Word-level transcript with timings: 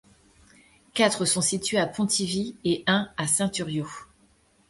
Quatre 0.95 1.25
sont 1.25 1.41
situés 1.43 1.77
à 1.77 1.85
Pontivy 1.85 2.55
et 2.63 2.83
un 2.87 3.11
à 3.17 3.27
Saint-Thuriau. 3.27 3.87